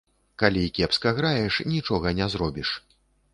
[0.43, 2.73] Калі кепска граеш, нічога не зробіш.